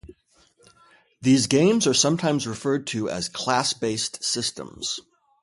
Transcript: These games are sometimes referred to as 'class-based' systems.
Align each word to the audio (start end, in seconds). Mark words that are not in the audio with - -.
These 1.21 1.45
games 1.45 1.85
are 1.85 1.93
sometimes 1.93 2.47
referred 2.47 2.87
to 2.87 3.07
as 3.07 3.29
'class-based' 3.29 4.23
systems. 4.23 4.99